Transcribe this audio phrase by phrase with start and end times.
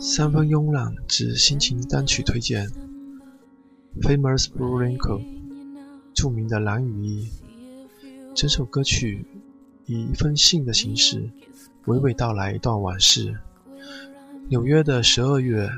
[0.00, 2.70] 三分慵懒之心情单曲推荐
[4.00, 5.24] ，Famous Blue Raincoat，
[6.14, 7.28] 著名的蓝雨衣。
[8.32, 9.26] 整首歌曲
[9.86, 11.28] 以一封信的形式，
[11.86, 13.36] 娓娓道来一段往事。
[14.48, 15.68] 纽约的十二月，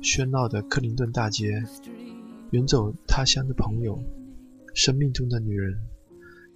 [0.00, 1.62] 喧闹的克林顿大街，
[2.52, 4.02] 远走他乡的朋友，
[4.72, 5.78] 生命中的女人，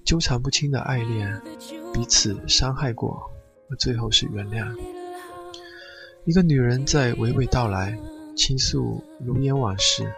[0.03, 1.43] 纠缠不清的爱恋，
[1.93, 3.31] 彼此伤害过，
[3.69, 4.75] 而最后是原谅。
[6.27, 7.97] 一个女人在娓娓道来，
[8.35, 10.13] 倾诉如烟往事，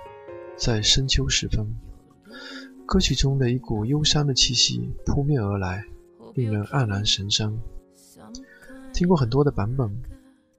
[0.57, 1.67] 在深秋时分，
[2.87, 5.85] 歌曲中的一股忧伤的气息扑面而来，
[6.35, 7.55] 令人黯然神伤。
[8.95, 9.87] 听过很多的版本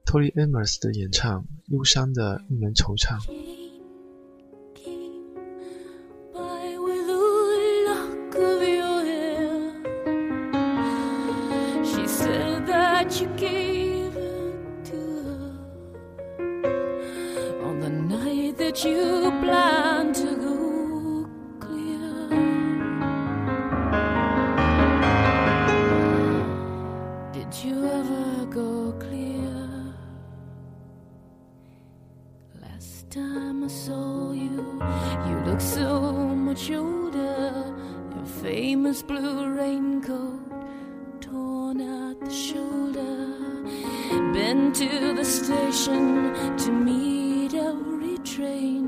[0.06, 3.18] ，Tori Amos 的演唱，忧伤的令人惆怅。
[38.50, 40.40] Famous blue raincoat
[41.20, 43.16] torn at the shoulder.
[44.32, 48.79] Been to the station to meet every train.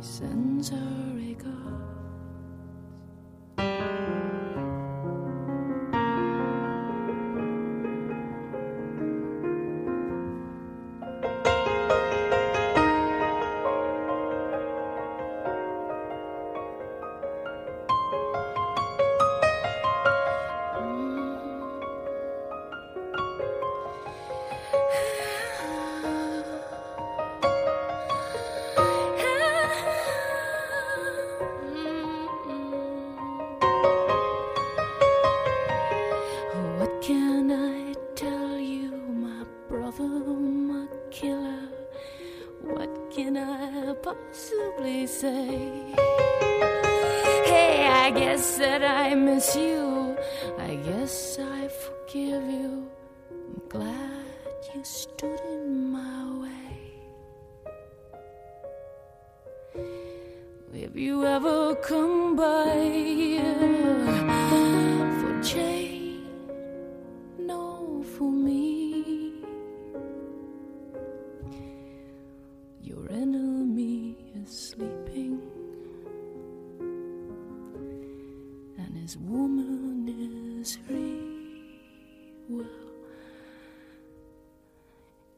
[0.00, 2.07] She sends her regards.
[51.98, 52.88] I forgive you.
[53.30, 54.24] I'm glad
[54.74, 57.02] you stood in my way.
[60.74, 63.54] If you ever come by here
[65.20, 65.77] for Jane?
[82.50, 82.64] Well,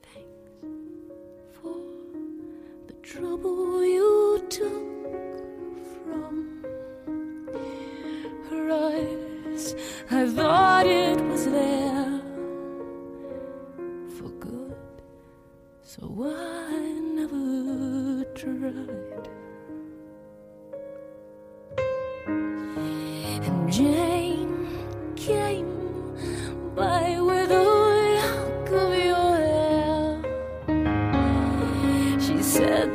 [0.05, 0.29] thanks
[1.61, 1.75] for
[2.87, 3.83] the trouble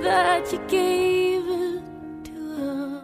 [0.03, 1.83] that you gave it
[2.25, 3.03] to her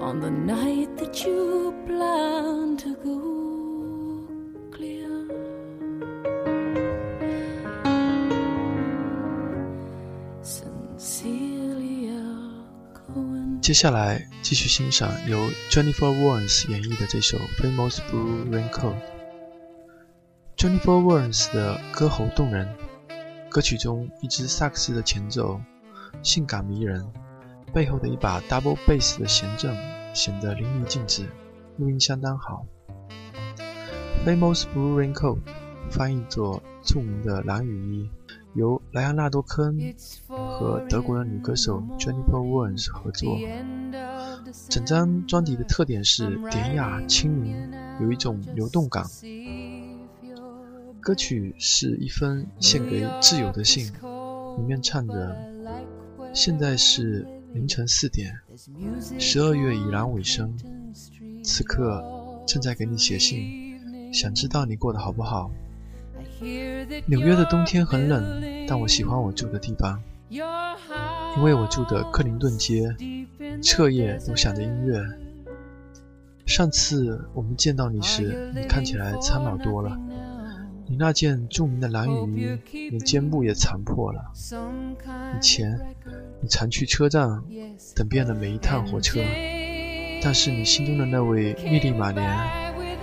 [0.00, 3.18] on the night that you planned to go
[4.70, 5.08] clear.
[10.42, 12.22] Cecilia
[12.94, 13.60] Cohen.
[13.60, 15.38] 接下来继续欣赏由
[15.70, 22.66] Jennifer Warnes 演绎的这首《Famous Blue Raincoat》。Jennifer Warnes 的歌喉动人，
[23.53, 25.61] 歌曲中一支萨克斯的前奏
[26.23, 27.05] 性感迷人，
[27.71, 29.77] 背后的一把 double bass 的弦正
[30.11, 31.29] 显得淋漓尽致，
[31.77, 32.65] 录音相当好。
[34.25, 35.37] Famous Blue Raincoat
[35.91, 38.09] 翻译作著名的蓝雨衣，
[38.55, 39.95] 由莱昂纳多·科恩
[40.27, 43.37] 和德国的女歌手 Jennifer Warnes 合作。
[44.67, 47.71] 整张专辑的特点是典雅轻盈，
[48.01, 49.03] 有一种流动感。
[51.03, 53.91] 歌曲是一封献给挚友的信，
[54.57, 55.35] 里面唱着
[56.33, 58.33] ：“现在是凌晨四点，
[59.19, 60.55] 十二月已然尾声，
[61.43, 62.01] 此刻
[62.47, 65.51] 正在给你写信，想知道你过得好不好。
[67.05, 72.95] 纽约的冬天很冷，但我喜欢我住的地方，因为我住的克林顿街。”
[73.61, 75.01] 彻夜都响着音乐。
[76.45, 79.97] 上次我们见到你时，你看起来苍老多了。
[80.85, 84.31] 你那件著名的蓝雨衣，连肩部也残破了。
[85.35, 85.79] 以前，
[86.41, 87.41] 你常去车站
[87.95, 89.19] 等遍了每一趟火车，
[90.21, 92.27] 但是你心中的那位莉莉玛莲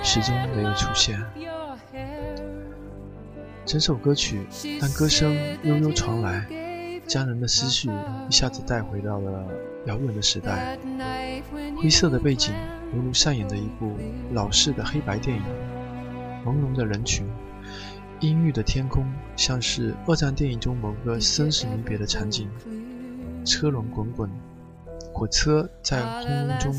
[0.02, 1.20] 始终没有出现。
[3.64, 4.46] 整首歌曲，
[4.80, 6.46] 当歌声悠悠传来，
[7.06, 7.88] 将人的思绪
[8.28, 9.44] 一下子带回到了。
[9.86, 10.78] 遥远的时代，
[11.80, 12.52] 灰色的背景
[12.94, 13.96] 犹如上演的一部
[14.32, 15.42] 老式的黑白电影。
[16.44, 17.26] 朦胧的人群，
[18.20, 22.48] 阴郁的天空，像是二战电影中某个生死离别的场景。
[23.46, 24.30] 车轮滚滚，
[25.12, 26.74] 火车在轰隆中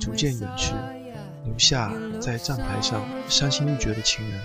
[0.00, 0.74] 逐渐远去，
[1.44, 4.40] 留下在站台上伤心欲绝的情人。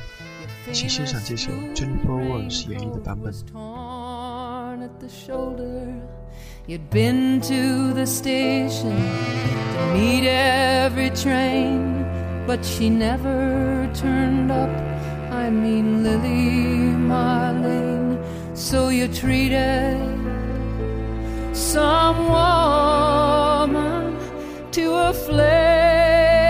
[0.71, 3.33] 请欣赏这首 Jennifer Warnes 演绎的版本。
[15.45, 18.17] I mean, Lily Marlene.
[18.55, 19.97] So you treated
[21.53, 24.17] some woman
[24.71, 26.49] to a flake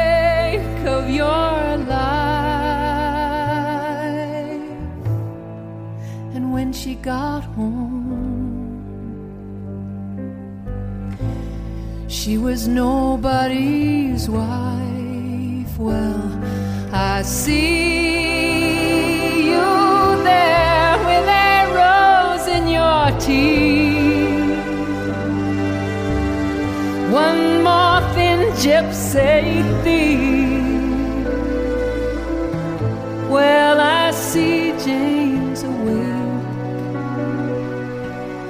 [0.97, 2.29] of your life.
[6.35, 7.99] And when she got home,
[12.29, 15.73] She was nobody's wife.
[15.77, 16.21] Well,
[16.91, 17.98] I see
[28.63, 30.59] gypsy thief.
[33.29, 36.45] Well, I see James awake.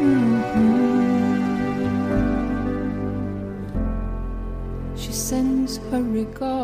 [0.02, 0.90] Mm-hmm.
[5.12, 6.59] sends her regards.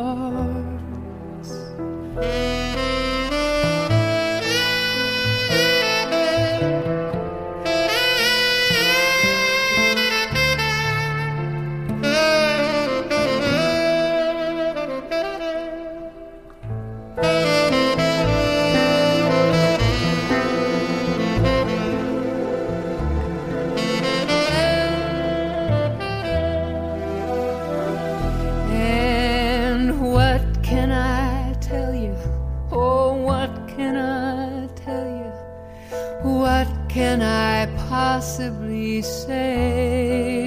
[37.15, 40.41] Can I possibly say?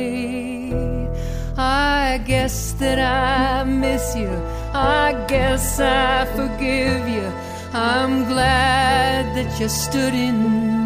[1.56, 4.28] I guess that I miss you.
[4.74, 7.32] I guess I forgive you.
[7.72, 10.36] I'm glad that you stood in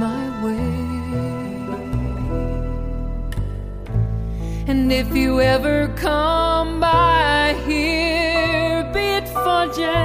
[0.04, 0.70] my way.
[4.70, 10.01] And if you ever come by here, be it for Jane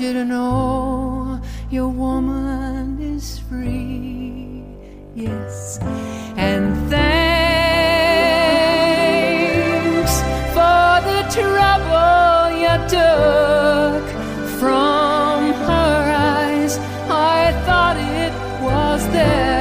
[0.00, 4.62] you to know your woman is free.
[5.14, 5.78] Yes,
[6.36, 7.46] and thanks
[10.52, 14.04] for the trouble you took
[14.60, 16.78] from her eyes.
[17.08, 19.55] I thought it was there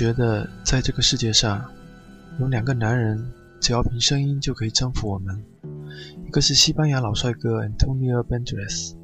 [0.00, 1.62] 觉得在这个世界上，
[2.38, 3.22] 有两个男人，
[3.60, 5.44] 只要凭声音就可以征服我们。
[6.26, 8.94] 一个是西班牙老帅哥 Antonio Banderas，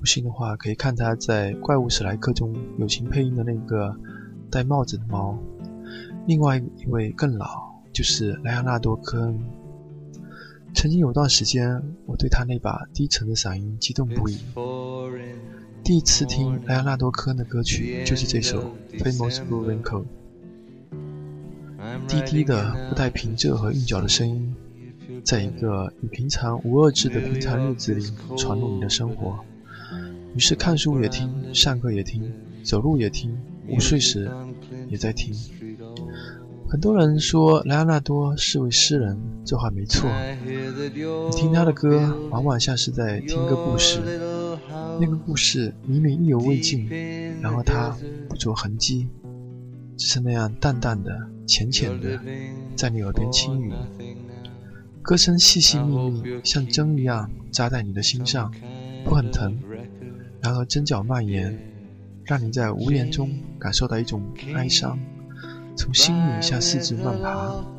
[0.00, 3.94] 不信的话可以看他在《怪物史莱克》中友情配音的那个
[4.50, 5.38] 戴帽子的猫。
[6.26, 7.46] 另外一位更老，
[7.92, 9.38] 就是莱昂纳多·科恩。
[10.74, 14.38] 曾经有段时间，我对他那把低沉的嗓音激动不已。
[15.84, 20.04] 第一次听莱昂纳多·科恩的歌曲就是这首《Famous Blue Raincoat》，
[22.08, 24.56] 低低的、不带平仄和韵脚的声音，
[25.22, 28.02] 在一个与平常无二致的平常日子里
[28.34, 29.38] 传入你的生活。
[30.34, 33.38] 于是看书也听，上课也听，走路也听，
[33.68, 34.32] 午睡时
[34.88, 35.34] 也在听。
[36.66, 40.10] 很多人说莱昂纳多是位诗人，这话没错。
[40.46, 42.00] 你听他的歌，
[42.30, 44.00] 往往像是在听个故事。
[45.00, 46.88] 那个故事明明意犹未尽，
[47.40, 47.96] 然后它
[48.28, 49.08] 不着痕迹，
[49.96, 52.20] 只是那样淡淡的、浅浅的，
[52.76, 53.72] 在你耳边轻语。
[55.02, 58.52] 歌声细细密密，像针一样扎在你的心上，
[59.04, 59.58] 不很疼，
[60.40, 61.58] 然而针脚蔓延，
[62.24, 64.22] 让你在无言中感受到一种
[64.54, 64.98] 哀伤，
[65.76, 67.73] 从心里向四肢漫爬。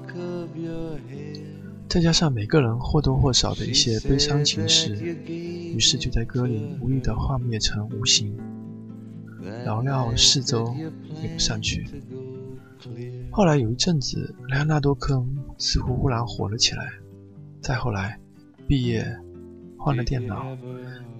[1.87, 4.91] 再加上每个人或多或少的一些悲伤情绪，
[5.73, 8.37] 于是就在歌里无意的幻灭成无形，
[9.63, 10.75] 绕绕四周
[11.21, 11.87] 也不上去。
[13.31, 16.91] 后来有一阵子，莱昂纳多·科恩似乎忽然火了起来。
[17.61, 18.19] 再后来，
[18.67, 19.05] 毕业，
[19.77, 20.45] 换了电脑，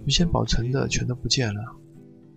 [0.03, 1.62] 原先保存的全都不见了，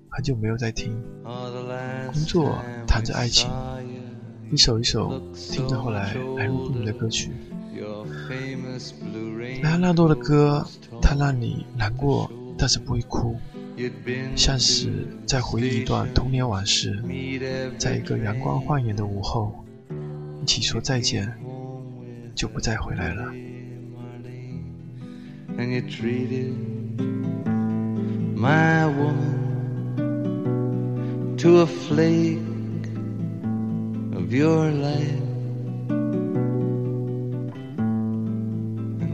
[0.08, 0.96] 很久没有再听。
[1.24, 3.50] 工作谈着爱情，
[4.50, 7.30] 一首一首听着后来来路不明的歌曲。
[9.62, 10.66] 莱昂纳多的歌，
[11.02, 13.36] 它让你难过，但是不会哭，
[14.34, 17.02] 像是在回忆一段童年往事，
[17.76, 19.64] 在一个阳光晃眼的午后，
[20.42, 21.30] 一起说再见，
[22.34, 23.32] 就不再回来了。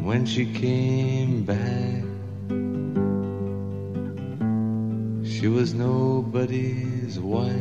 [0.03, 2.03] When she came back.
[5.25, 7.53] She was nobody's wife.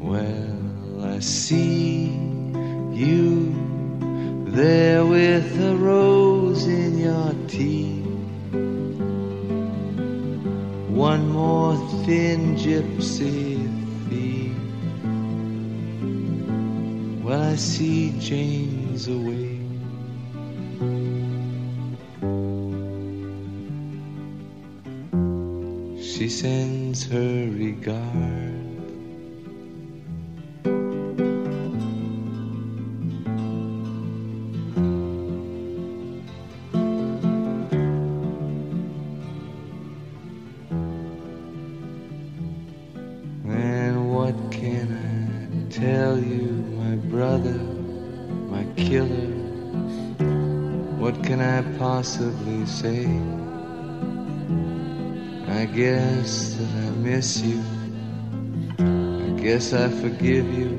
[0.00, 2.06] Well, I see
[2.92, 3.54] you
[4.46, 8.06] there with a rose in your teeth.
[10.88, 13.53] One more thin gypsy
[17.54, 19.60] I see James away.
[26.02, 28.43] she sends her regard.
[48.94, 49.30] Killer?
[51.02, 53.06] What can I possibly say?
[55.60, 57.60] I guess that I miss you.
[58.78, 60.70] I guess I forgive you.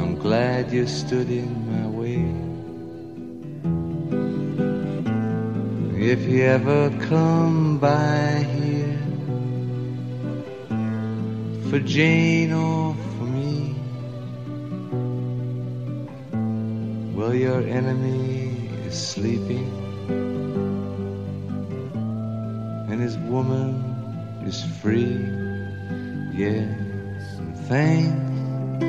[0.00, 2.26] I'm glad you stood in my way.
[6.12, 8.98] If you ever come by here
[11.70, 12.96] for Jane or
[17.28, 19.68] well, your enemy is sleeping.
[22.90, 23.84] and his woman
[24.46, 25.20] is free.
[26.32, 28.84] Yes, and thanks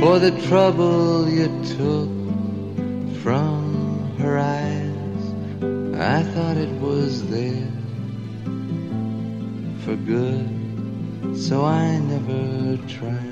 [0.00, 2.10] for the trouble you took
[3.22, 5.22] from her eyes.
[5.94, 7.70] I thought it was there
[9.84, 13.31] for good, so I never tried.